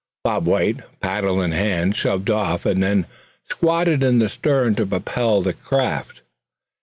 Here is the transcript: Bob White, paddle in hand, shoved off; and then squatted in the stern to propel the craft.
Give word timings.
Bob 0.23 0.47
White, 0.47 0.79
paddle 0.99 1.43
in 1.43 1.51
hand, 1.51 1.95
shoved 1.95 2.31
off; 2.31 2.65
and 2.65 2.81
then 2.81 3.05
squatted 3.51 4.01
in 4.01 4.17
the 4.17 4.29
stern 4.29 4.73
to 4.73 4.83
propel 4.83 5.43
the 5.43 5.53
craft. 5.53 6.21